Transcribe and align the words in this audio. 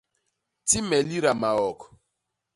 Ti 0.67 0.77
me 0.87 0.97
lida 1.09 1.31
maok. 1.41 1.79